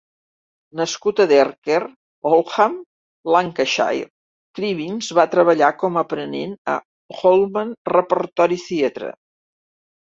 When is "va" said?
5.21-5.29